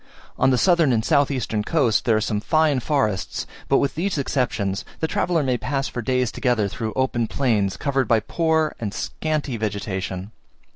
On 0.35 0.49
the 0.49 0.57
southern 0.57 0.91
and 0.93 1.05
south 1.05 1.29
eastern 1.29 1.61
coasts 1.63 2.01
there 2.01 2.17
are 2.17 2.21
some 2.21 2.41
fine 2.41 2.79
forests, 2.79 3.45
but 3.69 3.77
with 3.77 3.93
these 3.93 4.17
exceptions, 4.17 4.83
the 4.99 5.07
traveller 5.07 5.43
may 5.43 5.59
pass 5.59 5.89
for 5.89 6.01
days 6.01 6.31
together 6.31 6.67
through 6.67 6.93
open 6.95 7.27
plains, 7.27 7.77
covered 7.77 8.07
by 8.07 8.17
a 8.17 8.21
poor 8.21 8.73
and 8.79 8.95
scanty 8.95 9.57
vegetation. 9.57 10.31